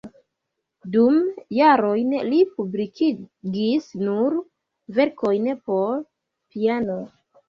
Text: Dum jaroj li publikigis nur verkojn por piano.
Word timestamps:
Dum 0.93 1.17
jaroj 1.55 1.99
li 2.29 2.39
publikigis 2.53 3.85
nur 4.05 4.37
verkojn 5.01 5.51
por 5.69 6.01
piano. 6.55 6.97